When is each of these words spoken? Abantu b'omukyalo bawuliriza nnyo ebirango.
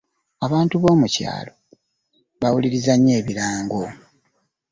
Abantu 0.45 0.75
b'omukyalo 0.81 1.53
bawuliriza 2.41 2.93
nnyo 2.95 3.11
ebirango. 3.21 3.81